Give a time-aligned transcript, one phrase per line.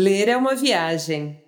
[0.00, 1.42] Ler é uma viagem.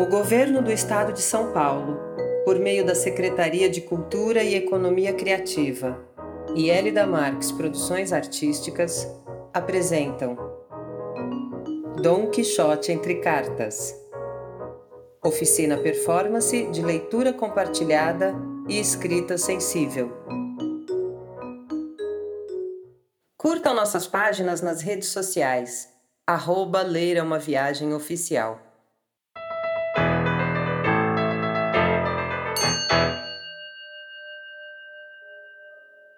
[0.00, 1.96] O governo do estado de São Paulo,
[2.44, 6.04] por meio da Secretaria de Cultura e Economia Criativa
[6.56, 9.06] e Elida Marques Produções Artísticas,
[9.54, 10.36] apresentam
[12.02, 13.94] Dom Quixote entre Cartas.
[15.24, 18.34] Oficina Performance de leitura compartilhada
[18.68, 20.10] e escrita sensível.
[23.38, 25.92] Curtam nossas páginas nas redes sociais.
[26.26, 28.58] Arroba Ler é uma Viagem Oficial.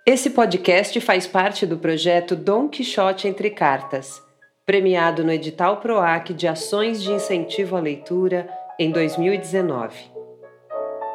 [0.07, 4.23] Esse podcast faz parte do projeto Dom Quixote Entre Cartas,
[4.65, 10.09] premiado no edital PROAC de Ações de Incentivo à Leitura em 2019.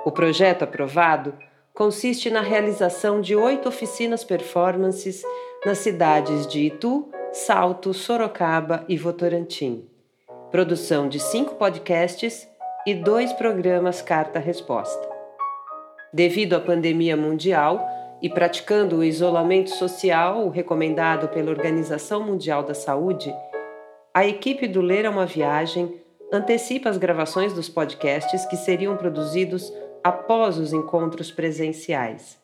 [0.06, 1.34] O projeto aprovado
[1.74, 5.24] consiste na realização de oito oficinas performances
[5.66, 9.88] nas cidades de Itu, Salto, Sorocaba e Votorantim.
[10.52, 12.48] Produção de cinco podcasts
[12.86, 15.10] e dois programas carta-resposta.
[16.12, 17.88] Devido à pandemia mundial
[18.22, 23.34] e praticando o isolamento social recomendado pela Organização Mundial da Saúde,
[24.14, 25.96] a equipe do Ler é uma Viagem
[26.32, 32.38] antecipa as gravações dos podcasts que seriam produzidos após os encontros presenciais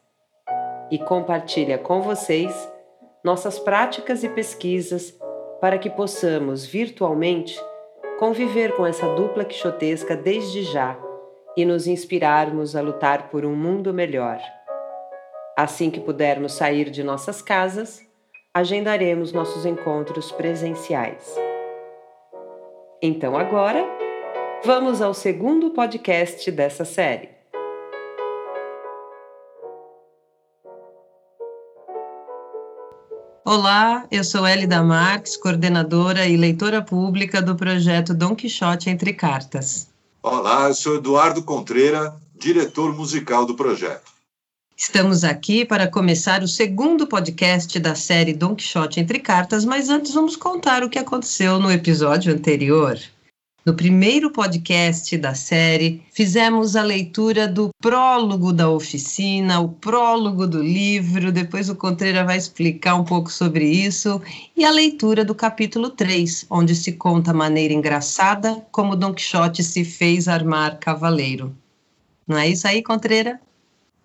[0.89, 2.52] e compartilha com vocês
[3.23, 5.17] nossas práticas e pesquisas
[5.59, 7.59] para que possamos, virtualmente,
[8.17, 10.97] conviver com essa dupla quixotesca desde já
[11.55, 14.39] e nos inspirarmos a lutar por um mundo melhor.
[15.57, 18.01] Assim que pudermos sair de nossas casas,
[18.53, 21.35] agendaremos nossos encontros presenciais.
[23.01, 23.85] Então agora,
[24.63, 27.38] vamos ao segundo podcast dessa série.
[33.52, 39.87] Olá, eu sou Elida Marques, coordenadora e leitora pública do projeto Dom Quixote Entre Cartas.
[40.21, 44.11] Olá, eu sou Eduardo Contreira, diretor musical do projeto.
[44.77, 50.14] Estamos aqui para começar o segundo podcast da série Dom Quixote Entre Cartas, mas antes
[50.14, 52.99] vamos contar o que aconteceu no episódio anterior.
[53.65, 60.64] No primeiro podcast da série, fizemos a leitura do prólogo da oficina, o prólogo do
[60.64, 64.21] livro, depois o Contreira vai explicar um pouco sobre isso,
[64.55, 69.61] e a leitura do capítulo 3, onde se conta a maneira engraçada como Don Quixote
[69.61, 71.53] se fez armar cavaleiro.
[72.26, 73.41] Não é isso aí, Contreira?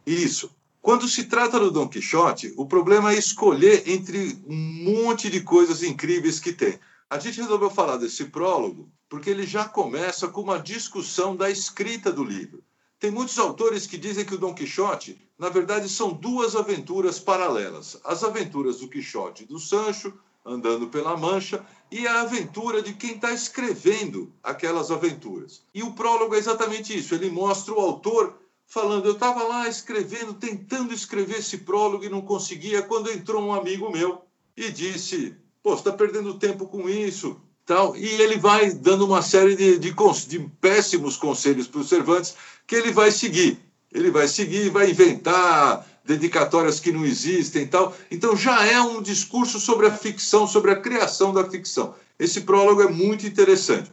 [0.04, 0.50] Isso.
[0.82, 5.82] Quando se trata do Don Quixote, o problema é escolher entre um monte de coisas
[5.84, 6.74] incríveis que tem.
[7.14, 12.12] A gente resolveu falar desse prólogo porque ele já começa com uma discussão da escrita
[12.12, 12.60] do livro.
[12.98, 18.00] Tem muitos autores que dizem que o Dom Quixote, na verdade, são duas aventuras paralelas:
[18.02, 20.12] as aventuras do Quixote e do Sancho,
[20.44, 25.62] andando pela Mancha, e a aventura de quem está escrevendo aquelas aventuras.
[25.72, 30.34] E o prólogo é exatamente isso: ele mostra o autor falando, eu estava lá escrevendo,
[30.34, 34.24] tentando escrever esse prólogo e não conseguia, quando entrou um amigo meu
[34.56, 39.22] e disse: Pô, você está perdendo tempo com isso, Tal, e ele vai dando uma
[39.22, 39.94] série de, de,
[40.28, 42.34] de péssimos conselhos para o Cervantes
[42.66, 43.58] que ele vai seguir.
[43.90, 47.96] Ele vai seguir, vai inventar dedicatórias que não existem tal.
[48.10, 51.94] Então já é um discurso sobre a ficção, sobre a criação da ficção.
[52.18, 53.90] Esse prólogo é muito interessante.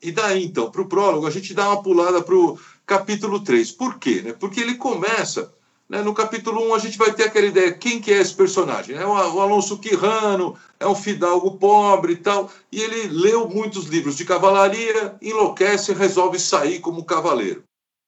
[0.00, 3.72] E daí, então, para o prólogo, a gente dá uma pulada para o capítulo 3.
[3.72, 4.22] Por quê?
[4.22, 4.32] Né?
[4.32, 5.52] Porque ele começa
[5.88, 6.02] né?
[6.02, 8.96] No capítulo 1, a gente vai ter aquela ideia: quem que é esse personagem?
[8.96, 12.50] É o Alonso Quirrano, é um fidalgo pobre e tal.
[12.70, 17.64] E ele leu muitos livros de cavalaria, enlouquece e resolve sair como cavaleiro.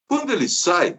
[0.06, 0.98] Quando ele sai,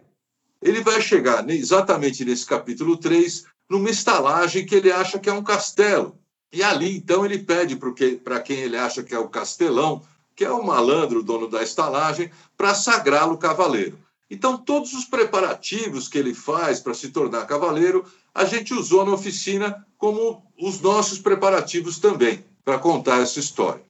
[0.60, 5.42] ele vai chegar exatamente nesse capítulo 3, numa estalagem que ele acha que é um
[5.42, 6.18] castelo.
[6.52, 7.76] E ali, então, ele pede
[8.22, 10.02] para quem ele acha que é o castelão,
[10.36, 13.98] que é o malandro, dono da estalagem, para sagrá-lo cavaleiro.
[14.32, 18.02] Então, todos os preparativos que ele faz para se tornar cavaleiro,
[18.34, 23.82] a gente usou na oficina como os nossos preparativos também, para contar essa história.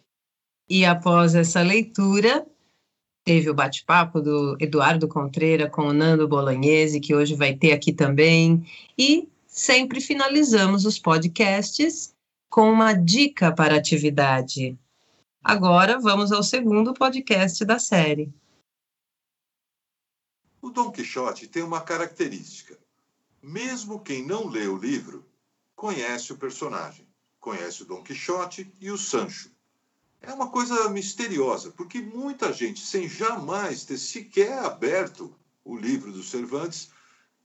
[0.69, 2.44] E após essa leitura,
[3.25, 7.93] teve o bate-papo do Eduardo Contreira com o Nando Bolognese, que hoje vai ter aqui
[7.93, 8.67] também.
[8.99, 12.17] E sempre finalizamos os podcasts
[12.50, 14.77] com uma dica para atividade.
[15.45, 18.29] Agora vamos ao segundo podcast da série.
[20.62, 22.79] O Dom Quixote tem uma característica.
[23.43, 25.26] Mesmo quem não lê o livro
[25.75, 27.05] conhece o personagem,
[27.41, 29.50] conhece o Dom Quixote e o Sancho.
[30.20, 36.23] É uma coisa misteriosa, porque muita gente, sem jamais ter sequer aberto o livro do
[36.23, 36.91] Cervantes,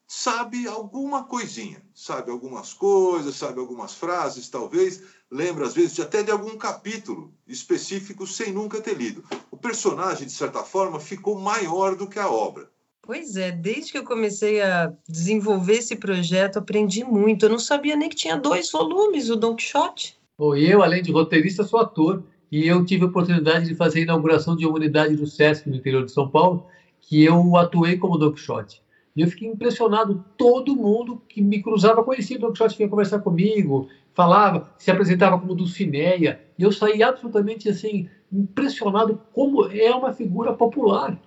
[0.05, 6.29] sabe alguma coisinha, sabe algumas coisas, sabe algumas frases, talvez, lembra às vezes até de
[6.29, 9.23] algum capítulo específico sem nunca ter lido.
[9.49, 12.71] O personagem, de certa forma, ficou maior do que a obra.
[13.07, 17.45] Pois é, desde que eu comecei a desenvolver esse projeto, aprendi muito.
[17.45, 20.19] Eu não sabia nem que tinha dois volumes, o Don Quixote.
[20.37, 22.21] Bom, eu, além de roteirista, sou ator
[22.51, 25.77] e eu tive a oportunidade de fazer a inauguração de uma unidade do SESC no
[25.77, 26.65] interior de São Paulo,
[26.99, 28.83] que eu atuei como Don Quixote.
[29.15, 33.19] E eu fiquei impressionado, todo mundo que me cruzava conhecia o Don Quixote, vinha conversar
[33.19, 40.11] comigo, falava, se apresentava como Dulcineia, e eu saí absolutamente assim, impressionado como é uma
[40.11, 41.17] figura popular.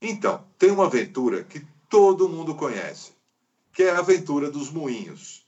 [0.00, 3.12] Então, tem uma aventura que todo mundo conhece,
[3.72, 5.46] que é a aventura dos moinhos.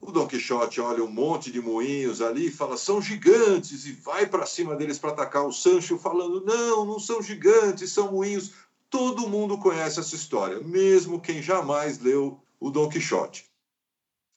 [0.00, 4.26] O Don Quixote olha um monte de moinhos ali e fala: são gigantes, e vai
[4.26, 8.52] para cima deles para atacar o Sancho, falando: não, não são gigantes, são moinhos.
[8.90, 13.50] Todo mundo conhece essa história, mesmo quem jamais leu o Dom Quixote.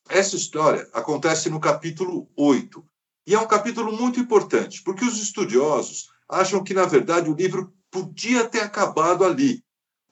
[0.10, 2.84] Essa história acontece no capítulo 8.
[3.26, 7.74] E é um capítulo muito importante, porque os estudiosos acham que, na verdade, o livro
[7.92, 9.64] podia ter acabado ali.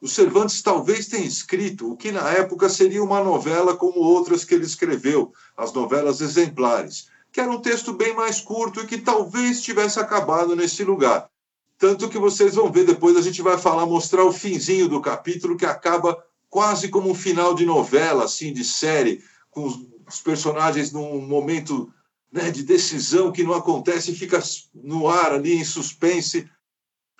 [0.01, 4.53] O Cervantes talvez tenha escrito o que na época seria uma novela como outras que
[4.53, 9.61] ele escreveu, as novelas exemplares, que era um texto bem mais curto e que talvez
[9.61, 11.29] tivesse acabado nesse lugar.
[11.77, 15.57] Tanto que vocês vão ver depois, a gente vai falar, mostrar o finzinho do capítulo,
[15.57, 21.19] que acaba quase como um final de novela, assim, de série, com os, personagens num
[21.19, 21.91] momento
[22.31, 24.41] né, de decisão que não acontece e fica
[24.73, 26.47] no ar ali, em suspense.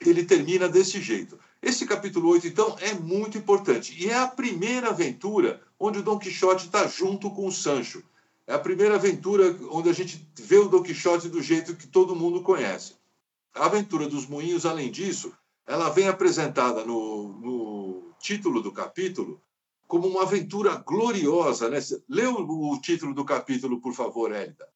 [0.01, 1.39] Ele termina desse jeito.
[1.62, 3.95] Esse capítulo 8, então, é muito importante.
[3.97, 8.03] E é a primeira aventura onde o Dom Quixote está junto com o Sancho.
[8.45, 12.15] É a primeira aventura onde a gente vê o Dom Quixote do jeito que todo
[12.15, 12.94] mundo conhece.
[13.53, 15.33] A Aventura dos Moinhos, além disso,
[15.65, 19.42] ela vem apresentada no, no título do capítulo
[19.88, 21.69] como uma aventura gloriosa.
[21.69, 21.80] Né?
[22.07, 24.68] Lê o, o título do capítulo, por favor, Hélida.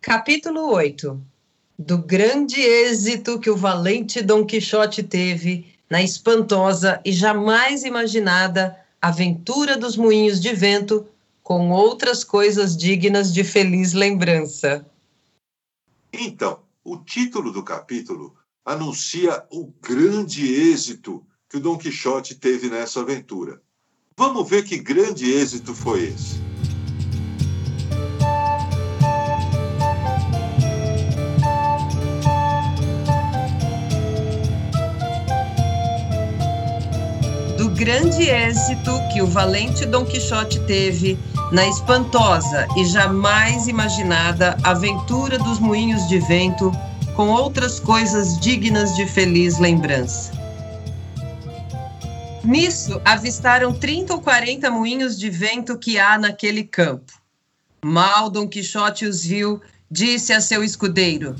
[0.00, 1.31] Capítulo 8
[1.78, 9.76] Do grande êxito que o valente Dom Quixote teve na espantosa e jamais imaginada aventura
[9.76, 11.06] dos moinhos de vento,
[11.42, 14.86] com outras coisas dignas de feliz lembrança.
[16.12, 18.34] Então, o título do capítulo
[18.64, 23.60] anuncia o grande êxito que o Dom Quixote teve nessa aventura.
[24.16, 26.51] Vamos ver que grande êxito foi esse.
[37.82, 41.18] Grande êxito que o valente Dom Quixote teve
[41.50, 46.70] na espantosa e jamais imaginada aventura dos moinhos de vento,
[47.16, 50.30] com outras coisas dignas de feliz lembrança.
[52.44, 57.12] Nisso, avistaram 30 ou 40 moinhos de vento que há naquele campo.
[57.84, 61.34] Mal Dom Quixote os viu, disse a seu escudeiro: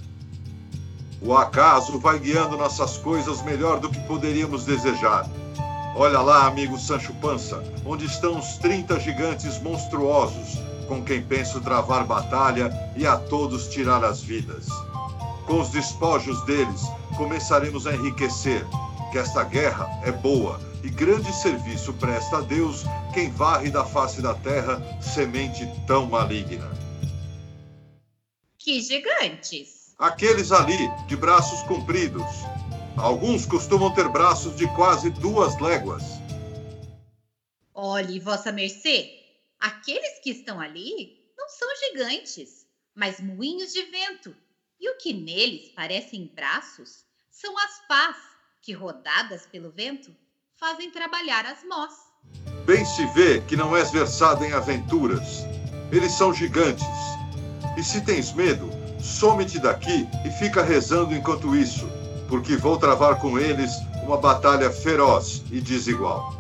[1.20, 5.30] O acaso vai guiando nossas coisas melhor do que poderíamos desejar.
[5.94, 10.58] Olha lá, amigo Sancho Pança, onde estão os 30 gigantes monstruosos
[10.88, 14.66] com quem penso travar batalha e a todos tirar as vidas.
[15.46, 16.82] Com os despojos deles,
[17.16, 18.64] começaremos a enriquecer,
[19.10, 24.22] que esta guerra é boa e grande serviço presta a Deus quem varre da face
[24.22, 26.70] da terra semente tão maligna.
[28.58, 29.94] Que gigantes!
[29.99, 32.25] Aqueles ali, de braços compridos,
[32.96, 36.02] Alguns costumam ter braços de quase duas léguas.
[37.75, 39.11] Olhe, Vossa Mercê,
[39.58, 44.37] aqueles que estão ali não são gigantes, mas moinhos de vento.
[44.78, 48.16] E o que neles parecem braços são as pás
[48.61, 50.14] que, rodadas pelo vento,
[50.56, 51.92] fazem trabalhar as mós.
[52.66, 55.44] Bem se vê que não és versado em aventuras.
[55.90, 56.84] Eles são gigantes.
[57.76, 58.68] E se tens medo,
[59.00, 62.01] some-te daqui e fica rezando enquanto isso
[62.32, 63.70] porque vou travar com eles
[64.04, 66.32] uma batalha feroz e desigual.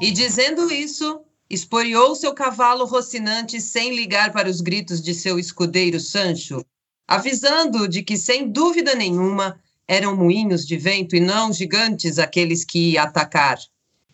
[0.00, 1.20] E dizendo isso,
[1.50, 6.64] esporeou seu cavalo rocinante sem ligar para os gritos de seu escudeiro Sancho,
[7.06, 12.92] avisando de que, sem dúvida nenhuma, eram moinhos de vento e não gigantes aqueles que
[12.92, 13.58] ia atacar.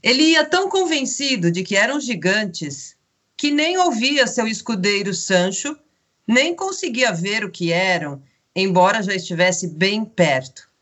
[0.02, 2.96] Ele ia tão convencido de que eram gigantes
[3.36, 5.78] que nem ouvia seu escudeiro Sancho,
[6.26, 8.20] nem conseguia ver o que eram,
[8.52, 10.73] embora já estivesse bem perto.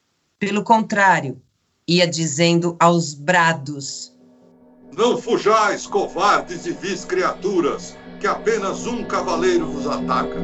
[0.42, 1.40] Pelo contrário,
[1.86, 4.12] ia dizendo aos brados:
[4.92, 10.40] Não fujais, covardes e vis criaturas, que apenas um cavaleiro vos ataca.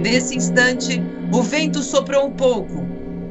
[0.00, 0.98] Nesse instante,
[1.30, 2.86] o vento soprou um pouco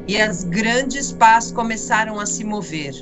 [0.06, 2.94] e as grandes pás começaram a se mover.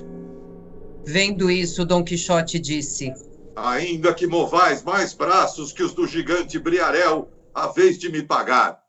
[1.05, 3.13] Vendo isso, Dom Quixote disse:
[3.57, 8.81] Ainda que movais mais braços que os do gigante Briarel, a vez de me pagar.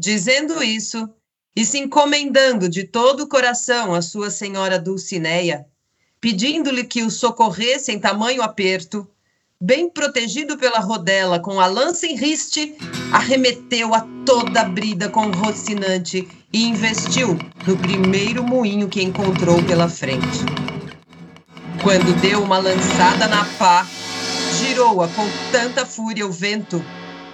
[0.00, 1.08] Dizendo isso,
[1.56, 5.66] e se encomendando de todo o coração à sua senhora Dulcineia,
[6.20, 9.08] pedindo-lhe que o socorresse em tamanho aperto,
[9.60, 12.76] bem protegido pela rodela com a lança em riste,
[13.12, 19.88] arremeteu a toda a brida com Rocinante e investiu no primeiro moinho que encontrou pela
[19.88, 20.40] frente.
[21.82, 23.86] Quando deu uma lançada na pá,
[24.58, 26.84] girou-a com tanta fúria o vento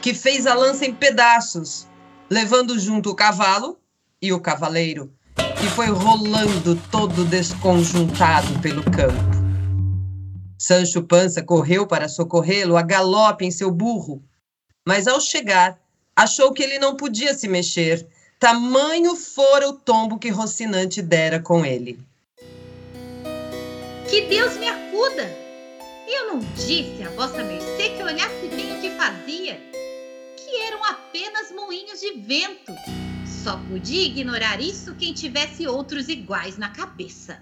[0.02, 1.86] que fez a lança em pedaços,
[2.28, 3.79] levando junto o cavalo
[4.20, 5.12] e o cavaleiro,
[5.58, 9.40] que foi rolando todo desconjuntado pelo campo.
[10.58, 14.22] Sancho Panza correu para socorrê-lo a galope em seu burro,
[14.86, 15.78] mas ao chegar,
[16.14, 18.06] achou que ele não podia se mexer,
[18.38, 21.98] tamanho fora o tombo que Rocinante dera com ele.
[24.08, 25.30] Que Deus me acuda!
[26.06, 29.60] Eu não disse a vossa mercê que olhasse bem o que fazia,
[30.36, 32.72] que eram apenas moinhos de vento.
[33.42, 37.38] Só podia ignorar isso quem tivesse outros iguais na cabeça.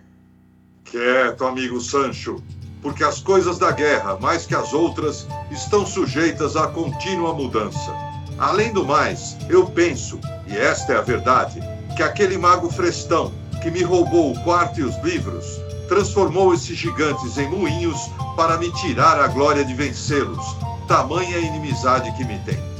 [0.85, 2.43] Quieto, amigo Sancho
[2.83, 7.95] porque as coisas da guerra, mais que as outras, estão sujeitas a contínua mudança.
[8.38, 11.61] Além do mais, eu penso, e esta é a verdade,
[11.97, 15.45] que aquele mago Frestão, que me roubou o quarto e os livros,
[15.88, 17.99] transformou esses gigantes em moinhos
[18.37, 22.77] para me tirar a glória de vencê-los, tamanha inimizade que me tem.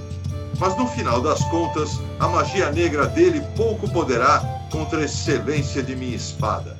[0.59, 5.95] Mas no final das contas, a magia negra dele pouco poderá contra a excelência de
[5.95, 6.77] minha espada.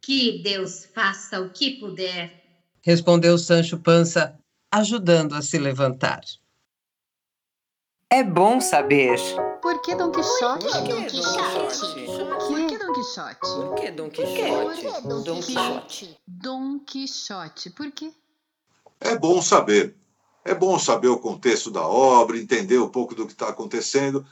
[0.00, 2.40] Que Deus faça o que puder,
[2.82, 4.38] respondeu Sancho Panza,
[4.70, 6.20] ajudando a se levantar.
[8.08, 9.18] É bom saber.
[9.62, 10.64] Por que Dom Quixote?
[10.64, 11.86] Por que Dom Quixote?
[12.48, 13.40] Por que Dom Quixote?
[13.40, 15.06] Por que Dom Quixote?
[15.06, 16.18] Dom Quixote.
[16.26, 17.70] Dom Quixote.
[17.70, 18.12] Por quê?
[19.00, 19.96] É bom saber.
[20.44, 24.24] É bom saber o contexto da obra, entender um pouco do que está acontecendo.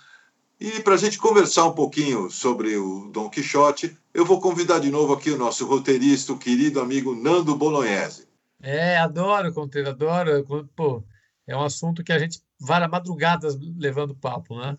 [0.60, 4.90] E para a gente conversar um pouquinho sobre o Dom Quixote, eu vou convidar de
[4.90, 8.26] novo aqui o nosso roteirista, o querido amigo Nando Bolognese.
[8.60, 10.68] É, adoro, Conteiro, adoro.
[10.74, 11.04] Pô,
[11.46, 14.76] é um assunto que a gente vara madrugadas levando papo, né?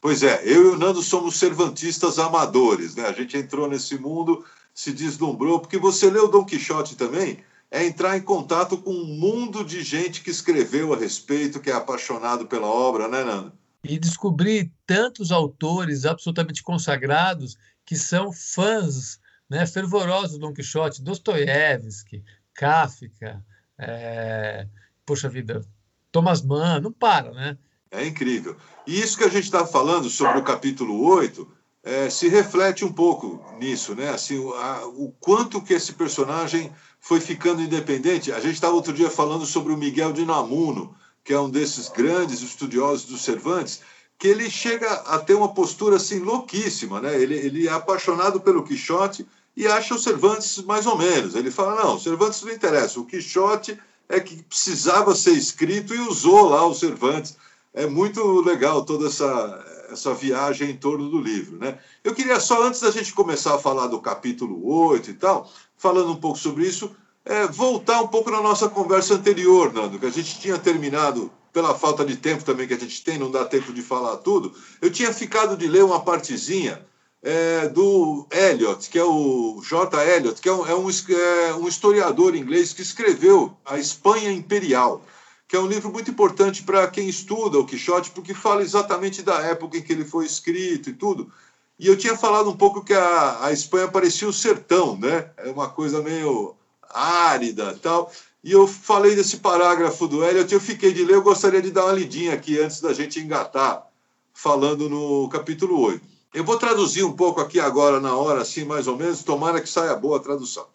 [0.00, 3.06] Pois é, eu e o Nando somos servantistas amadores, né?
[3.06, 7.38] A gente entrou nesse mundo, se deslumbrou, porque você leu Dom Quixote também,
[7.70, 11.74] é entrar em contato com um mundo de gente que escreveu a respeito, que é
[11.74, 13.52] apaixonado pela obra, né, Nando?
[13.84, 22.22] E descobrir tantos autores absolutamente consagrados que são fãs né, fervorosos do Don Quixote, Dostoiévski,
[22.54, 23.44] Kafka,
[23.78, 24.66] é,
[25.06, 25.64] poxa vida,
[26.12, 27.56] Thomas Mann, não para, né?
[27.90, 28.56] É incrível.
[28.86, 31.50] E isso que a gente está falando sobre o capítulo 8
[31.82, 34.10] é, se reflete um pouco nisso, né?
[34.10, 38.30] Assim, a, o quanto que esse personagem foi ficando independente.
[38.30, 41.88] A gente estava outro dia falando sobre o Miguel de Namuno, que é um desses
[41.88, 43.80] grandes estudiosos dos Cervantes,
[44.18, 47.20] que ele chega a ter uma postura assim louquíssima, né?
[47.20, 49.26] Ele, ele é apaixonado pelo Quixote
[49.56, 51.34] e acha o Cervantes mais ou menos.
[51.34, 53.78] Ele fala: não, o Cervantes não interessa, o Quixote
[54.08, 57.36] é que precisava ser escrito e usou lá o Cervantes.
[57.72, 61.78] É muito legal toda essa, essa viagem em torno do livro, né?
[62.02, 65.50] Eu queria só, antes da gente começar a falar do capítulo 8 e tal,
[65.80, 66.94] falando um pouco sobre isso,
[67.24, 71.74] é, voltar um pouco na nossa conversa anterior, Nando, que a gente tinha terminado pela
[71.74, 74.54] falta de tempo também que a gente tem, não dá tempo de falar tudo.
[74.80, 76.84] Eu tinha ficado de ler uma partezinha
[77.22, 80.04] é, do Eliot, que é o J.
[80.04, 85.02] Eliot, que é um, é, um, é um, historiador inglês que escreveu A Espanha Imperial,
[85.48, 89.40] que é um livro muito importante para quem estuda o Quixote, porque fala exatamente da
[89.40, 91.32] época em que ele foi escrito e tudo.
[91.80, 95.30] E eu tinha falado um pouco que a, a Espanha parecia o sertão, né?
[95.38, 96.54] É uma coisa meio
[96.90, 98.12] árida tal.
[98.44, 101.86] E eu falei desse parágrafo do Eliot, eu fiquei de ler, eu gostaria de dar
[101.86, 103.86] uma lidinha aqui antes da gente engatar,
[104.34, 106.06] falando no capítulo 8.
[106.34, 109.68] Eu vou traduzir um pouco aqui agora, na hora, assim, mais ou menos, tomara que
[109.68, 110.66] saia boa a tradução.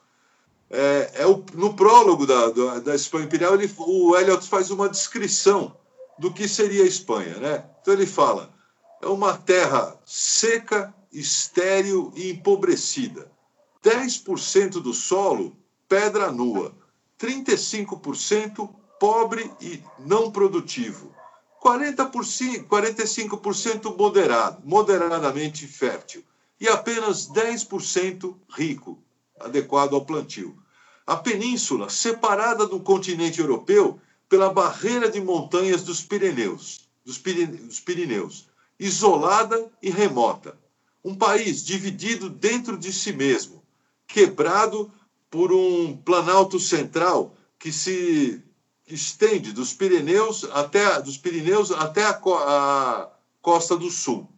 [0.71, 4.89] É, é o, no prólogo da, da, da Espanha Imperial, ele, o Eliot faz uma
[4.89, 5.77] descrição
[6.17, 7.35] do que seria a Espanha.
[7.35, 7.63] Né?
[7.79, 8.54] Então ele fala:
[9.01, 13.31] é uma terra seca, estéril e empobrecida.
[13.83, 15.55] 10% do solo,
[15.87, 16.75] pedra nua
[17.19, 21.13] 35% pobre e não produtivo,
[21.63, 26.23] 40%, 45% moderado, moderadamente fértil,
[26.59, 29.01] e apenas 10% rico,
[29.39, 30.57] adequado ao plantio.
[31.05, 38.47] A península, separada do continente europeu pela barreira de montanhas dos Pirineus, dos Pirineus,
[38.79, 40.57] isolada e remota.
[41.03, 43.63] Um país dividido dentro de si mesmo,
[44.07, 44.91] quebrado
[45.29, 48.41] por um planalto central que se
[48.87, 53.09] estende dos Pirineus até, dos Pirineus até a, a
[53.41, 54.29] Costa do Sul.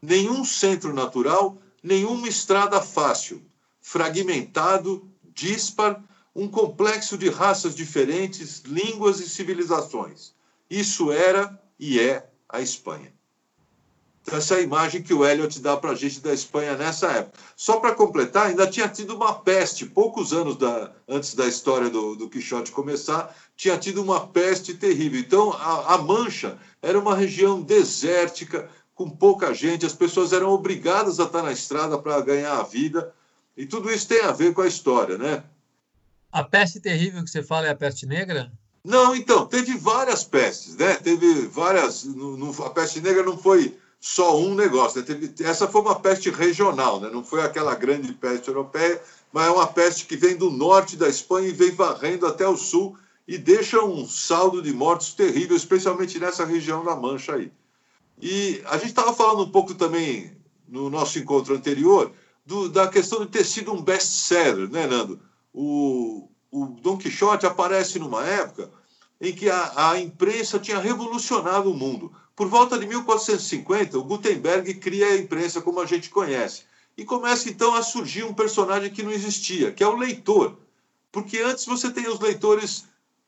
[0.00, 3.42] Nenhum centro natural, nenhuma estrada fácil,
[3.80, 6.02] fragmentado, dispar,
[6.34, 10.32] um complexo de raças diferentes, línguas e civilizações.
[10.68, 13.12] Isso era e é a Espanha.
[14.30, 17.38] Essa é a imagem que o Eliot dá para a gente da Espanha nessa época.
[17.56, 22.14] Só para completar, ainda tinha tido uma peste, poucos anos da, antes da história do,
[22.14, 25.18] do Quixote começar, tinha tido uma peste terrível.
[25.18, 31.18] Então, a, a Mancha era uma região desértica, com pouca gente, as pessoas eram obrigadas
[31.18, 33.12] a estar na estrada para ganhar a vida,
[33.56, 35.42] e tudo isso tem a ver com a história, né?
[36.30, 38.52] A peste terrível que você fala é a peste negra?
[38.84, 40.94] Não, então, teve várias pestes, né?
[40.94, 42.06] Teve várias.
[42.64, 45.00] A peste negra não foi só um negócio.
[45.00, 45.06] Né?
[45.06, 47.08] Teve, essa foi uma peste regional, né?
[47.08, 49.00] não foi aquela grande peste europeia,
[49.32, 52.56] mas é uma peste que vem do norte da Espanha e vem varrendo até o
[52.56, 57.52] sul e deixa um saldo de mortos terrível, especialmente nessa região da Mancha aí.
[58.20, 60.36] E a gente estava falando um pouco também
[60.68, 62.10] no nosso encontro anterior
[62.44, 65.20] do, da questão de ter sido um best-seller, né, Nando?
[65.54, 68.68] O, o Dom Quixote aparece numa época
[69.20, 72.12] em que a, a imprensa tinha revolucionado o mundo.
[72.42, 76.64] Por volta de 1450, o Gutenberg cria a imprensa como a gente conhece.
[76.98, 80.58] E começa então a surgir um personagem que não existia, que é o leitor.
[81.12, 82.86] Porque antes você tem os leitores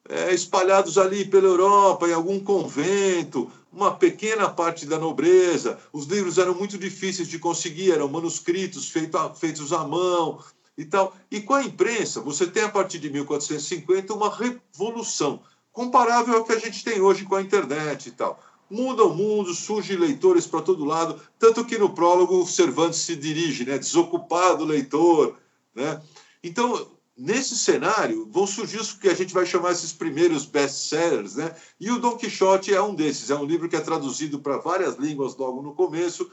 [0.09, 5.79] é, espalhados ali pela Europa, em algum convento, uma pequena parte da nobreza.
[5.93, 10.43] Os livros eram muito difíceis de conseguir, eram manuscritos feito a, feitos à mão
[10.77, 11.15] e tal.
[11.31, 15.41] E com a imprensa, você tem a partir de 1450 uma revolução
[15.71, 18.41] comparável ao que a gente tem hoje com a internet e tal
[18.75, 23.15] muda o mundo, surgem leitores para todo lado, tanto que no prólogo o Cervantes se
[23.15, 25.37] dirige, né, desocupado leitor,
[25.73, 26.03] né?
[26.43, 31.55] Então, nesse cenário, vão surgir os que a gente vai chamar esses primeiros best-sellers, né?
[31.79, 34.97] E o Dom Quixote é um desses, é um livro que é traduzido para várias
[34.97, 36.29] línguas logo no começo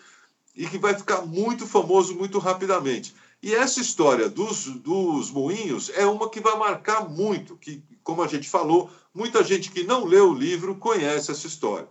[0.55, 3.13] e que vai ficar muito famoso muito rapidamente.
[3.41, 8.27] E essa história dos, dos moinhos é uma que vai marcar muito, que, como a
[8.27, 11.87] gente falou, muita gente que não leu o livro conhece essa história.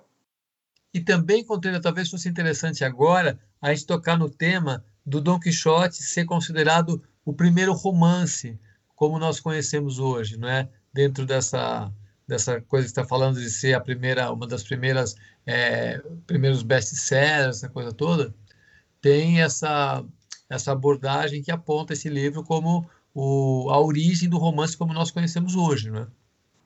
[0.93, 6.03] E também, Contreira, talvez fosse interessante agora a gente tocar no tema do Dom Quixote
[6.03, 8.59] ser considerado o primeiro romance,
[8.97, 10.69] como nós conhecemos hoje, não é?
[10.93, 11.93] Dentro dessa
[12.27, 17.57] dessa coisa que está falando de ser a primeira, uma das primeiras é, primeiros best-sellers,
[17.57, 18.33] essa coisa toda,
[19.01, 20.05] tem essa
[20.49, 25.55] essa abordagem que aponta esse livro como o, a origem do romance como nós conhecemos
[25.55, 26.07] hoje, não é?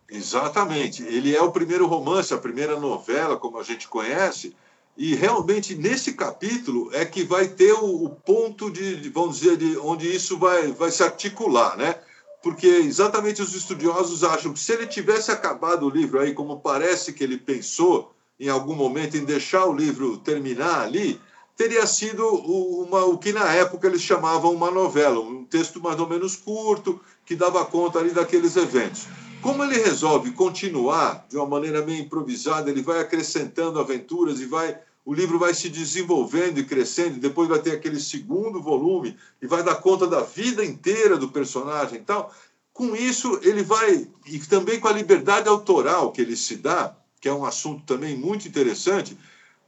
[0.09, 1.03] Exatamente.
[1.03, 4.55] Ele é o primeiro romance, a primeira novela, como a gente conhece,
[4.97, 9.77] e realmente nesse capítulo é que vai ter o, o ponto de, vamos dizer, de
[9.79, 11.97] onde isso vai, vai se articular, né?
[12.43, 17.13] Porque exatamente os estudiosos acham que se ele tivesse acabado o livro aí, como parece
[17.13, 21.21] que ele pensou em algum momento em deixar o livro terminar ali,
[21.57, 26.09] teria sido uma, o que na época eles chamavam uma novela, um texto mais ou
[26.09, 29.07] menos curto, que dava conta ali daqueles eventos.
[29.45, 34.79] Como ele resolve continuar de uma maneira meio improvisada, ele vai acrescentando aventuras e vai
[35.05, 39.63] o livro vai se desenvolvendo e crescendo, depois vai ter aquele segundo volume e vai
[39.63, 42.35] dar conta da vida inteira do personagem e tal.
[42.73, 47.29] Com isso, ele vai, e também com a liberdade autoral que ele se dá, que
[47.29, 49.15] é um assunto também muito interessante,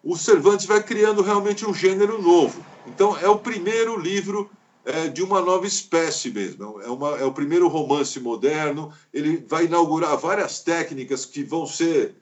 [0.02, 2.64] o Cervantes vai criando realmente um gênero novo.
[2.86, 4.50] Então, é o primeiro livro
[4.86, 6.80] é, de uma nova espécie mesmo.
[6.80, 8.92] É, uma, é o primeiro romance moderno.
[9.12, 12.14] Ele vai inaugurar várias técnicas que vão ser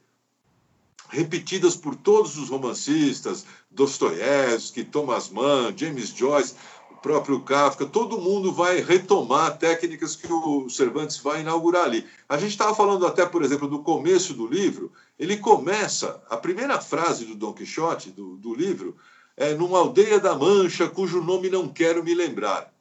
[1.11, 6.55] repetidas por todos os romancistas, Dostoiévski, Thomas Mann, James Joyce,
[6.91, 12.07] o próprio Kafka, todo mundo vai retomar técnicas que o Cervantes vai inaugurar ali.
[12.27, 16.81] A gente estava falando até, por exemplo, do começo do livro, ele começa, a primeira
[16.81, 18.97] frase do Dom Quixote, do, do livro,
[19.37, 22.73] é, numa aldeia da Mancha, cujo nome não quero me lembrar.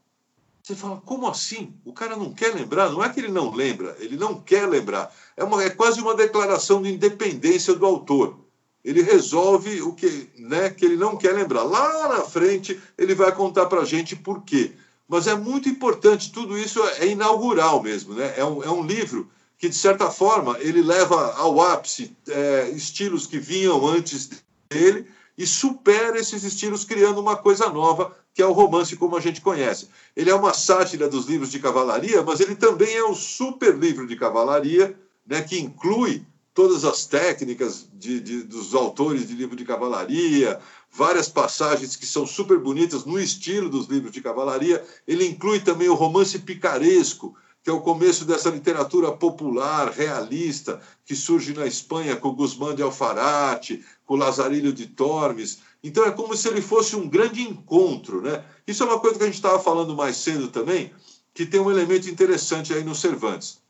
[0.62, 1.74] Você fala, como assim?
[1.84, 2.90] O cara não quer lembrar?
[2.90, 5.14] Não é que ele não lembra, ele não quer lembrar.
[5.36, 8.40] É, uma, é quase uma declaração de independência do autor.
[8.84, 11.64] Ele resolve o que, né, que ele não quer lembrar.
[11.64, 14.72] Lá na frente, ele vai contar para a gente por quê.
[15.08, 18.14] Mas é muito importante, tudo isso é inaugural mesmo.
[18.14, 18.34] Né?
[18.38, 23.28] É, um, é um livro que, de certa forma, ele leva ao ápice é, estilos
[23.28, 24.30] que vinham antes
[24.70, 29.22] dele e supera esses estilos, criando uma coisa nova, que é o romance como a
[29.22, 29.90] gente conhece.
[30.16, 34.08] Ele é uma sátira dos livros de cavalaria, mas ele também é um super livro
[34.08, 39.66] de cavalaria, né, que inclui todas as técnicas de, de, dos autores de livro de
[39.66, 40.60] cavalaria,
[40.92, 44.84] várias passagens que são super bonitas no estilo dos livros de cavalaria.
[45.08, 51.16] Ele inclui também o romance picaresco, que é o começo dessa literatura popular, realista, que
[51.16, 55.60] surge na Espanha com Guzmán de Alfarate, com Lazarilho de Tormes.
[55.82, 58.22] Então é como se ele fosse um grande encontro.
[58.22, 58.44] Né?
[58.68, 60.92] Isso é uma coisa que a gente estava falando mais cedo também,
[61.34, 63.62] que tem um elemento interessante aí no Cervantes,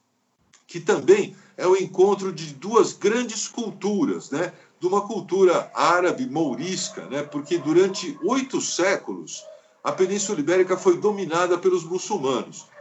[0.66, 4.54] que também é o encontro de duas grandes culturas, né?
[4.80, 7.22] de uma cultura árabe mourisca, né?
[7.22, 9.44] porque durante oito séculos
[9.84, 12.73] a Península Ibérica foi dominada pelos muçulmanos.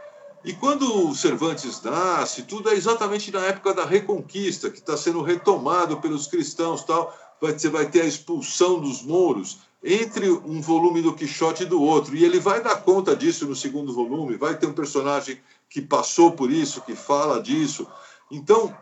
[0.43, 5.21] E quando o Cervantes nasce, tudo é exatamente na época da Reconquista, que está sendo
[5.21, 7.17] retomado pelos cristãos, tal.
[7.39, 12.15] Você vai ter a expulsão dos mouros entre um volume do Quixote e do outro.
[12.15, 14.37] E ele vai dar conta disso no segundo volume.
[14.37, 17.87] Vai ter um personagem que passou por isso, que fala disso.
[18.29, 18.75] Então,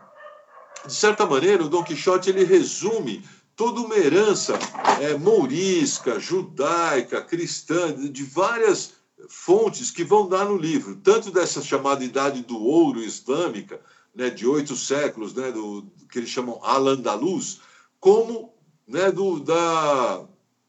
[0.86, 3.24] de certa maneira, o Dom Quixote ele resume
[3.56, 4.58] toda uma herança
[5.00, 8.94] é, mourisca, judaica, cristã, de várias
[9.28, 13.80] fontes que vão dar no livro, tanto dessa chamada Idade do Ouro Islâmica,
[14.14, 17.60] né, de oito séculos, né, do, que eles chamam Al-Andalus,
[17.98, 18.52] como
[18.86, 20.24] né, do, da,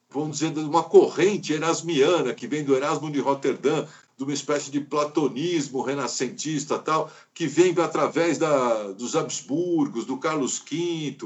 [0.09, 3.85] vamos dizer, de uma corrente erasmiana que vem do Erasmo de Roterdã,
[4.15, 10.59] de uma espécie de platonismo renascentista tal, que vem através da, dos Habsburgos, do Carlos
[10.59, 11.17] V.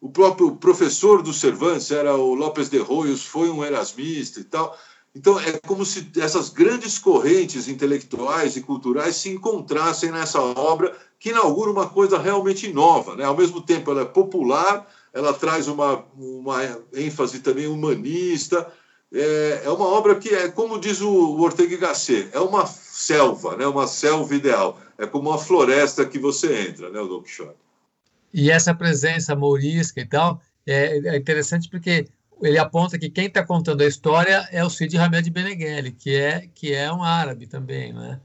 [0.00, 4.76] O próprio professor do Cervantes era o Lopes de Royos, foi um erasmista e tal.
[5.14, 11.30] Então, é como se essas grandes correntes intelectuais e culturais se encontrassem nessa obra que
[11.30, 13.14] inaugura uma coisa realmente nova.
[13.14, 13.24] Né?
[13.24, 16.58] Ao mesmo tempo, ela é popular, ela traz uma, uma
[16.92, 18.70] ênfase também humanista.
[19.12, 23.56] É, é uma obra que, é, como diz o Ortega y Gasset, é uma selva,
[23.56, 23.66] né?
[23.68, 24.80] uma selva ideal.
[24.98, 27.56] É como uma floresta que você entra, né, o Don Quixote.
[28.32, 32.08] E essa presença mourisca e tal é, é interessante porque
[32.42, 36.48] ele aponta que quem está contando a história é o Cid Hamed Benengeli, que é,
[36.54, 37.92] que é um árabe também.
[37.92, 38.20] Né?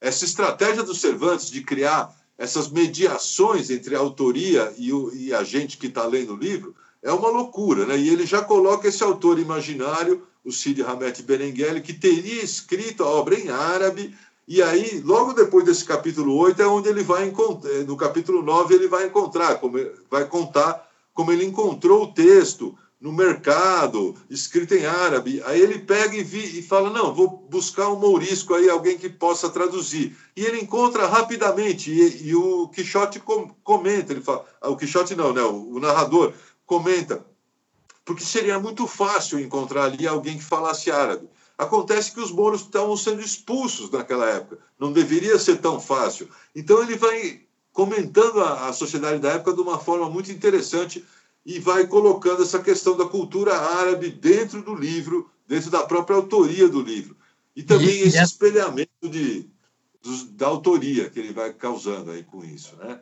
[0.00, 5.44] Essa estratégia do Cervantes de criar essas mediações entre a autoria e, o, e a
[5.44, 7.86] gente que está lendo o livro é uma loucura.
[7.86, 7.98] Né?
[7.98, 13.08] E ele já coloca esse autor imaginário, o Cid Hamed Benengeli, que teria escrito a
[13.08, 14.14] obra em árabe,
[14.46, 18.74] e aí, logo depois desse capítulo 8, é onde ele vai encontrar, no capítulo 9,
[18.74, 19.78] ele vai encontrar, como,
[20.10, 25.42] vai contar como ele encontrou o texto, no mercado, escrito em árabe.
[25.44, 29.10] Aí ele pega e, vi, e fala: Não, vou buscar um mourisco aí, alguém que
[29.10, 30.16] possa traduzir.
[30.34, 35.14] E ele encontra rapidamente, e, e o Quixote com, comenta: ele fala, ah, o Quixote
[35.14, 35.42] não, né?
[35.42, 36.32] O, o, narrador
[36.64, 37.22] comenta,
[38.06, 41.28] porque seria muito fácil encontrar ali alguém que falasse árabe.
[41.58, 46.26] Acontece que os mouros estavam sendo expulsos naquela época, não deveria ser tão fácil.
[46.56, 51.04] Então ele vai comentando a, a sociedade da época de uma forma muito interessante
[51.44, 56.68] e vai colocando essa questão da cultura árabe dentro do livro, dentro da própria autoria
[56.68, 57.16] do livro.
[57.54, 59.48] E também e, esse e espelhamento de,
[60.02, 62.74] dos, da autoria que ele vai causando aí com isso.
[62.76, 63.00] Né?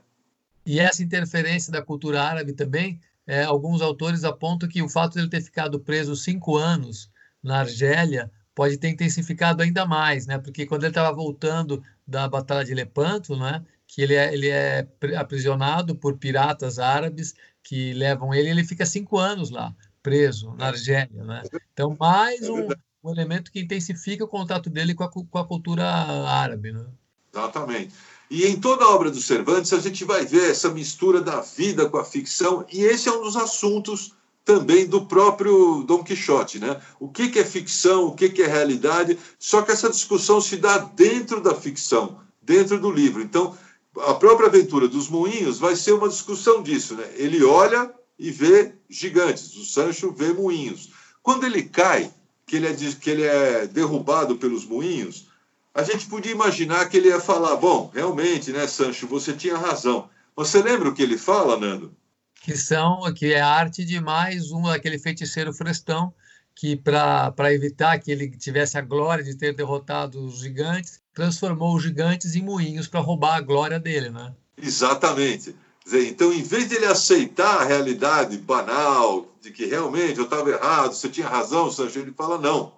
[0.66, 5.20] E essa interferência da cultura árabe também, é, alguns autores apontam que o fato de
[5.20, 7.10] ele ter ficado preso cinco anos
[7.42, 10.38] na Argélia pode ter intensificado ainda mais, né?
[10.38, 13.64] Porque quando ele estava voltando da Batalha de Lepanto, né?
[13.86, 19.18] Que ele é, ele é aprisionado por piratas árabes que levam ele, ele fica cinco
[19.18, 21.24] anos lá, preso, na Argélia.
[21.24, 21.42] Né?
[21.72, 22.68] Então, mais um,
[23.04, 26.72] um elemento que intensifica o contato dele com a, com a cultura árabe.
[26.72, 26.84] Né?
[27.32, 27.94] Exatamente.
[28.30, 31.88] E em toda a obra do Cervantes, a gente vai ver essa mistura da vida
[31.88, 36.80] com a ficção, e esse é um dos assuntos também do próprio Dom Quixote, né?
[36.98, 40.56] O que, que é ficção, o que, que é realidade, só que essa discussão se
[40.56, 43.22] dá dentro da ficção, dentro do livro.
[43.22, 43.56] Então,
[43.98, 46.94] a própria aventura dos moinhos vai ser uma discussão disso.
[46.94, 47.08] Né?
[47.16, 50.90] Ele olha e vê gigantes, o Sancho vê moinhos.
[51.22, 52.12] Quando ele cai,
[52.46, 55.28] que ele é, que ele é derrubado pelos moinhos,
[55.74, 60.08] a gente podia imaginar que ele ia falar: Bom, realmente, né, Sancho, você tinha razão.
[60.36, 61.94] Você lembra o que ele fala, Nando?
[62.42, 66.12] Que são, que é arte de mais um, aquele feiticeiro frestão,
[66.54, 71.82] que para evitar que ele tivesse a glória de ter derrotado os gigantes, transformou os
[71.82, 74.34] gigantes em moinhos para roubar a glória dele, né?
[74.56, 75.54] Exatamente.
[75.92, 80.94] Então, em vez de ele aceitar a realidade banal, de que realmente eu estava errado,
[80.94, 82.74] você tinha razão, Sancho, ele fala não.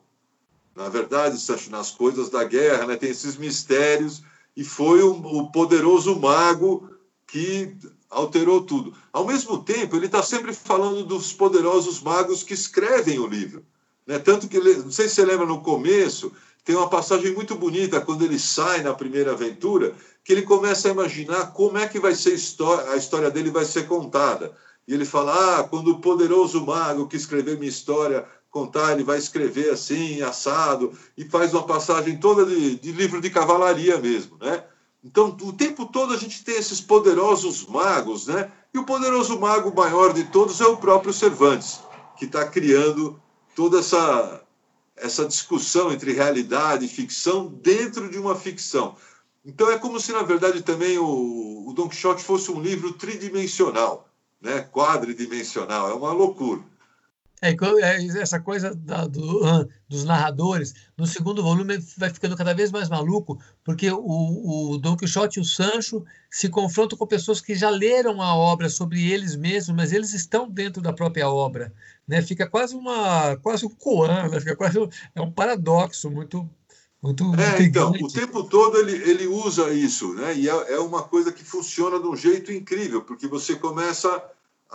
[0.75, 4.23] Na verdade, Sancho, nas coisas da guerra, né, tem esses mistérios,
[4.57, 6.91] e foi o, o poderoso mago
[7.27, 7.77] que
[8.11, 8.95] alterou tudo.
[9.13, 13.65] Ao mesmo tempo, ele está sempre falando dos poderosos magos que escrevem o livro.
[14.07, 14.19] Né?
[14.19, 16.33] Tanto que, não sei se você lembra no começo,
[16.65, 20.93] tem uma passagem muito bonita quando ele sai na primeira aventura, que ele começa a
[20.93, 24.53] imaginar como é que vai ser a história dele vai ser contada.
[24.89, 29.19] E ele fala: "Ah, quando o poderoso mago que escreveu minha história contar, ele vai
[29.19, 34.65] escrever assim, assado", e faz uma passagem toda de, de livro de cavalaria mesmo, né?
[35.05, 38.51] Então, o tempo todo a gente tem esses poderosos magos, né?
[38.73, 41.81] E o poderoso mago maior de todos é o próprio Cervantes,
[42.19, 43.21] que está criando
[43.55, 44.43] toda essa,
[44.97, 48.97] essa discussão entre realidade e ficção dentro de uma ficção.
[49.45, 54.09] Então, é como se, na verdade, também o, o Don Quixote fosse um livro tridimensional,
[54.41, 54.69] né?
[54.73, 55.91] quadridimensional.
[55.91, 56.63] É uma loucura.
[57.43, 62.71] É, é, essa coisa da, do, dos narradores, no segundo volume vai ficando cada vez
[62.71, 67.55] mais maluco, porque o, o Don Quixote e o Sancho se confrontam com pessoas que
[67.55, 71.73] já leram a obra sobre eles mesmos, mas eles estão dentro da própria obra.
[72.09, 72.23] Né?
[72.23, 74.41] Fica quase uma quase um koan, né?
[74.41, 76.49] Fica quase um, é um paradoxo muito
[77.03, 80.35] muito é, então, o tempo todo ele, ele usa isso, né?
[80.35, 84.25] E é, é uma coisa que funciona de um jeito incrível, porque você começa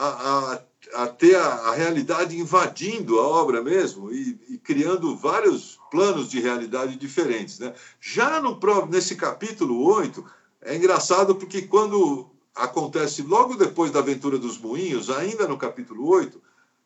[0.05, 0.61] a, a
[0.93, 6.39] a ter a, a, realidade invadindo a obra mesmo e, e, criando vários planos de
[6.39, 7.59] realidade diferentes.
[7.59, 7.73] Né?
[7.99, 10.23] Já no nesse capítulo 8,
[10.61, 16.41] é engraçado porque quando acontece logo depois da aventura dos moinhos, ainda no capítulo 8,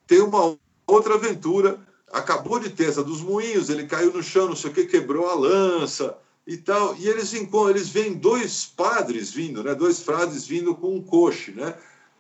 [0.06, 1.80] tem uma outra aventura.
[2.12, 5.30] Acabou de ter essa dos moinhos, ele caiu no chão, não sei o que, quebrou
[5.30, 6.96] a lança e tal.
[6.98, 9.74] E eles, eles veem dois padres vindo, né?
[9.74, 11.74] dois frades vindo com um coche, né?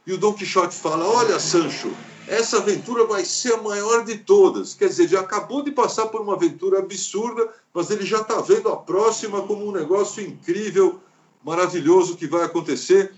[0.06, 1.96] E o Dom Quixote fala: Olha, Sancho,
[2.28, 4.74] essa aventura vai ser a maior de todas.
[4.74, 8.70] Quer dizer, já acabou de passar por uma aventura absurda, mas ele já está vendo
[8.70, 11.02] a próxima como um negócio incrível,
[11.44, 13.14] maravilhoso que vai acontecer.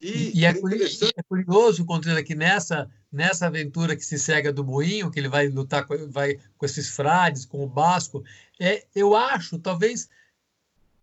[0.00, 4.64] E, e é, é, é, curioso, Contreira, que nessa, nessa aventura que se segue do
[4.64, 8.22] Moinho, que ele vai lutar com, vai, com esses frades, com o Basco,
[8.60, 10.08] é, eu acho, talvez,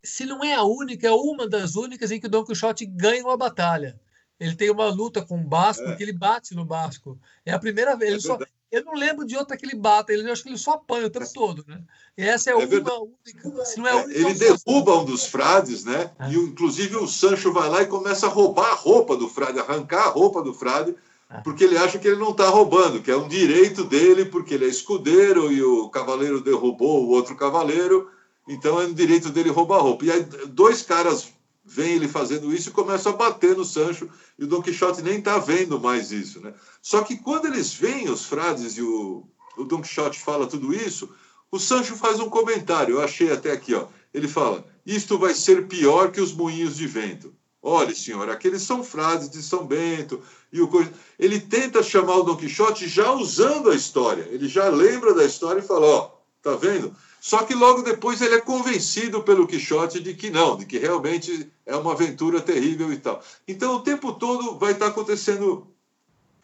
[0.04, 3.24] se não é a única, é uma das únicas em que o Dom Quixote ganha
[3.24, 4.00] uma batalha
[4.40, 5.96] ele tem uma luta com o Basco é.
[5.96, 7.18] que ele bate no Basco.
[7.46, 8.16] É a primeira vez.
[8.26, 8.38] É só,
[8.74, 10.12] eu não lembro de outra que ele bata.
[10.12, 11.32] Ele, eu acho que ele só apanha o tempo é.
[11.32, 11.64] todo.
[11.68, 11.80] Né?
[12.18, 13.66] E essa é, é uma única.
[13.66, 16.12] Se não é, a única ele derruba um dos frades, né?
[16.28, 20.08] E inclusive o Sancho vai lá e começa a roubar a roupa do frade, arrancar
[20.08, 20.96] a roupa do frade,
[21.44, 24.66] porque ele acha que ele não está roubando, que é um direito dele, porque ele
[24.66, 28.10] é escudeiro e o cavaleiro derrubou o outro cavaleiro.
[28.48, 30.06] Então é um direito dele roubar a roupa.
[30.06, 31.33] E aí dois caras
[31.66, 35.20] vem ele fazendo isso e começa a bater no Sancho, e o Don Quixote nem
[35.20, 36.42] está vendo mais isso.
[36.42, 36.54] Né?
[36.82, 39.26] Só que quando eles veem os frades e o,
[39.58, 41.10] o Don Quixote fala tudo isso,
[41.52, 43.88] o Sancho faz um comentário, eu achei até aqui, ó.
[44.14, 47.34] ele fala, isto vai ser pior que os moinhos de vento.
[47.66, 50.22] Olha, senhor, aqueles são frases de São Bento.
[50.52, 50.70] e o
[51.18, 54.28] Ele tenta chamar o Don Quixote já usando a história.
[54.30, 56.94] Ele já lembra da história e fala: Ó, tá vendo?
[57.24, 61.50] Só que logo depois ele é convencido pelo Quixote de que não, de que realmente
[61.66, 63.24] é uma aventura terrível e tal.
[63.48, 65.66] Então, o tempo todo vai estar acontecendo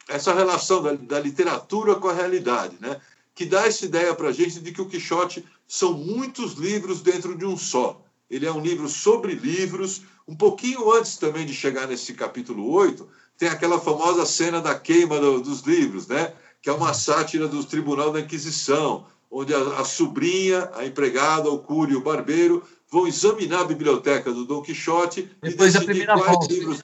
[0.07, 2.97] essa relação da, da literatura com a realidade, né?
[3.35, 7.37] que dá essa ideia para a gente de que o Quixote são muitos livros dentro
[7.37, 8.01] de um só.
[8.29, 10.03] Ele é um livro sobre livros.
[10.25, 13.05] Um pouquinho antes também de chegar nesse capítulo 8,
[13.37, 16.33] tem aquela famosa cena da queima do, dos livros, né?
[16.61, 21.59] que é uma sátira do Tribunal da Inquisição, onde a, a sobrinha, a empregada, o
[21.59, 26.25] cúrio e o barbeiro vão examinar a biblioteca do Dom Quixote Depois e decidir quais
[26.25, 26.53] volta.
[26.53, 26.83] livros.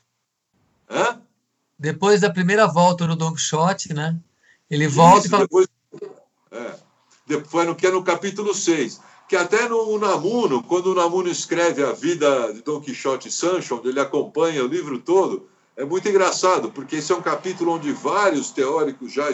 [0.90, 1.22] Hã?
[1.78, 4.18] Depois da primeira volta do Dom Quixote, né?
[4.70, 5.44] Ele volta Isso, e fala.
[5.44, 5.68] Depois,
[6.52, 6.76] é,
[7.26, 9.02] depois que é no capítulo 6.
[9.28, 13.76] Que até no Unamuno, quando o Unamuno escreve a vida de Dom Quixote e Sancho,
[13.76, 17.92] onde ele acompanha o livro todo, é muito engraçado, porque esse é um capítulo onde
[17.92, 19.32] vários teóricos já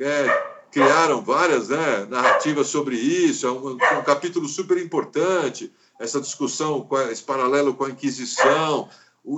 [0.00, 6.86] é, criaram várias né, narrativas sobre isso, é um, um, capítulo super importante, essa discussão,
[7.10, 8.88] esse paralelo com a Inquisição,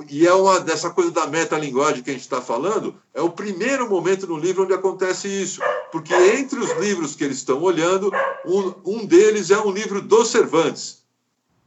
[0.09, 3.89] e é uma dessa coisa da metalinguagem que a gente está falando, é o primeiro
[3.89, 8.13] momento no livro onde acontece isso, porque entre os livros que eles estão olhando,
[8.45, 11.03] um, um deles é um livro do Cervantes.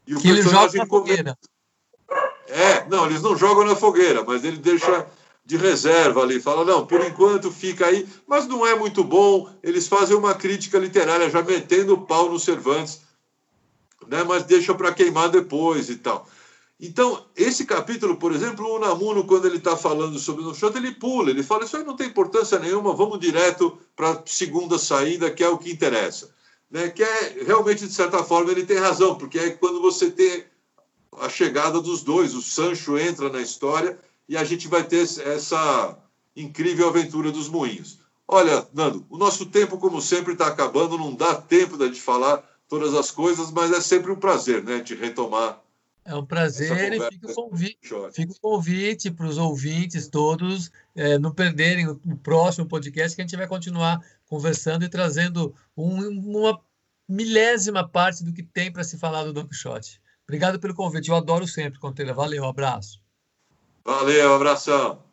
[0.08, 1.38] E o que eles jogam na fogueira.
[2.48, 5.08] É, não, eles não jogam na fogueira, mas ele deixa
[5.46, 9.50] de reserva ali, fala, não, por enquanto fica aí, mas não é muito bom.
[9.62, 13.02] Eles fazem uma crítica literária já metendo o pau no Cervantes,
[14.08, 16.28] né, mas deixa para queimar depois e tal.
[16.80, 20.94] Então, esse capítulo, por exemplo, o Unamuno, quando ele está falando sobre o Quixote, ele
[20.94, 25.32] pula, ele fala, isso aí não tem importância nenhuma, vamos direto para a segunda saída,
[25.32, 26.34] que é o que interessa.
[26.70, 26.90] Né?
[26.90, 30.46] Que é, realmente, de certa forma, ele tem razão, porque é quando você tem
[31.20, 35.98] a chegada dos dois, o Sancho entra na história e a gente vai ter essa
[36.36, 38.00] incrível aventura dos moinhos.
[38.28, 42.44] Olha, Nando, o nosso tempo, como sempre, está acabando, não dá tempo da gente falar
[42.68, 45.62] todas as coisas, mas é sempre um prazer, né, de retomar.
[46.06, 51.18] É um prazer e fica o convite, fica o convite para os ouvintes todos é,
[51.18, 56.08] não perderem o, o, próximo podcast que a gente vai continuar conversando e trazendo um,
[56.10, 56.60] uma
[57.08, 60.02] milésima parte do que tem para se falar do Don Quixote.
[60.24, 61.10] Obrigado pelo convite.
[61.10, 62.14] Eu adoro sempre, Conteira.
[62.14, 63.03] Valeu, abraço.
[63.86, 65.04] Valeu, abração.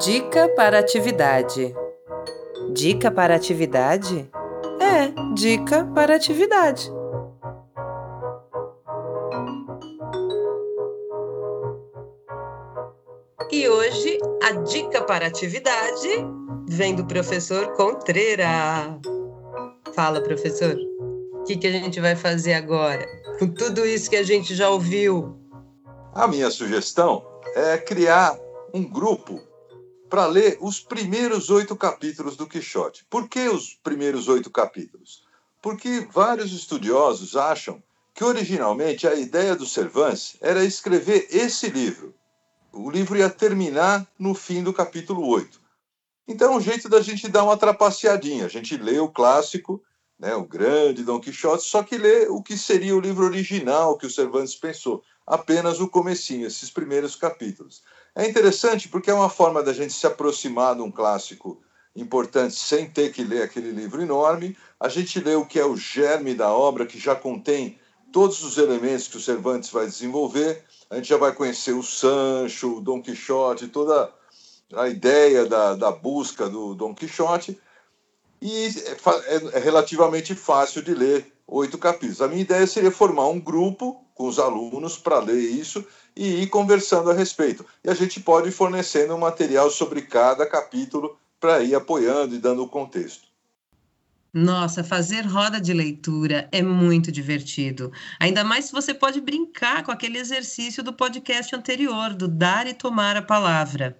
[0.00, 1.74] Dica para atividade.
[2.72, 4.30] Dica para atividade?
[4.80, 6.90] É, dica para atividade.
[13.50, 16.08] E hoje a dica para atividade
[16.66, 18.46] vem do professor Contreira.
[19.94, 20.87] Fala, professor.
[21.48, 23.08] Que, que a gente vai fazer agora?
[23.38, 25.34] Com tudo isso que a gente já ouviu.
[26.12, 28.38] A minha sugestão é criar
[28.74, 29.40] um grupo
[30.10, 33.06] para ler os primeiros oito capítulos do Quixote.
[33.08, 35.24] Por que os primeiros oito capítulos?
[35.62, 37.82] Porque vários estudiosos acham
[38.12, 42.14] que originalmente a ideia do Cervantes era escrever esse livro.
[42.70, 45.58] O livro ia terminar no fim do capítulo 8.
[46.28, 48.44] Então é um jeito da gente dar uma trapaceadinha.
[48.44, 49.82] A gente lê o clássico,
[50.18, 54.06] né, o grande Dom Quixote, só que lê o que seria o livro original que
[54.06, 57.82] o Cervantes pensou, apenas o comecinho, esses primeiros capítulos.
[58.14, 61.62] É interessante porque é uma forma da gente se aproximar de um clássico
[61.94, 64.56] importante sem ter que ler aquele livro enorme.
[64.80, 67.78] A gente lê o que é o germe da obra, que já contém
[68.12, 70.64] todos os elementos que o Cervantes vai desenvolver.
[70.90, 74.12] A gente já vai conhecer o Sancho, o Dom Quixote, toda
[74.74, 77.58] a ideia da, da busca do Dom Quixote.
[78.40, 82.20] E é, é relativamente fácil de ler oito capítulos.
[82.20, 86.48] A minha ideia seria formar um grupo com os alunos para ler isso e ir
[86.48, 87.64] conversando a respeito.
[87.84, 92.38] E a gente pode ir fornecendo um material sobre cada capítulo para ir apoiando e
[92.38, 93.28] dando o contexto.
[94.32, 97.90] Nossa, fazer roda de leitura é muito divertido.
[98.20, 102.74] Ainda mais se você pode brincar com aquele exercício do podcast anterior, do dar e
[102.74, 103.98] tomar a palavra.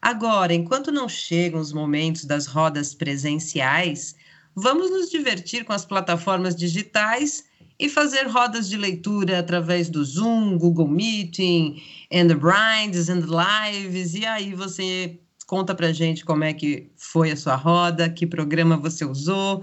[0.00, 4.14] Agora, enquanto não chegam os momentos das rodas presenciais,
[4.54, 7.44] vamos nos divertir com as plataformas digitais
[7.78, 11.82] e fazer rodas de leitura através do Zoom, Google Meeting,
[12.12, 17.30] and the Brinds, and Lives, e aí você conta pra gente como é que foi
[17.30, 19.62] a sua roda, que programa você usou,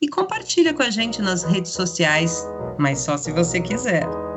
[0.00, 2.44] e compartilha com a gente nas redes sociais,
[2.78, 4.27] mas só se você quiser.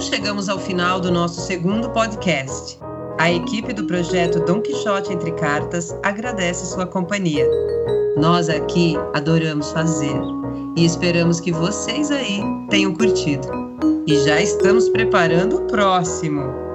[0.00, 2.78] Bom, chegamos ao final do nosso segundo podcast.
[3.18, 7.46] A equipe do projeto Dom Quixote Entre Cartas agradece sua companhia.
[8.16, 10.18] Nós aqui adoramos fazer
[10.74, 13.46] e esperamos que vocês aí tenham curtido.
[14.06, 16.69] E já estamos preparando o próximo.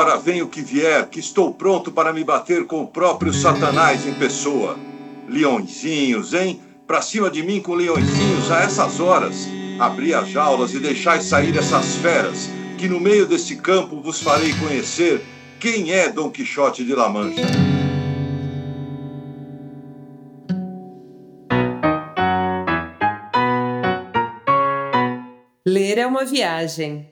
[0.00, 4.06] Agora vem o que vier, que estou pronto para me bater com o próprio Satanás
[4.06, 4.78] em pessoa.
[5.28, 6.58] Leõezinhos, hein?
[6.86, 9.46] Pra cima de mim com leõezinhos a essas horas.
[9.78, 14.54] Abri as jaulas e deixai sair essas feras, que no meio desse campo vos farei
[14.54, 15.22] conhecer
[15.60, 17.42] quem é Dom Quixote de La Mancha.
[25.66, 27.09] Ler é uma viagem.